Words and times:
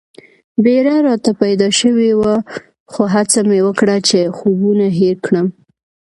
بېره 0.63 0.95
راته 1.07 1.31
پیدا 1.41 1.67
شوې 1.79 2.11
وه 2.19 2.33
خو 2.91 3.01
هڅه 3.15 3.39
مې 3.47 3.59
وکړه 3.67 3.97
چې 4.09 4.19
خوبونه 4.37 4.85
هېر 4.99 5.15
کړم. 5.25 5.47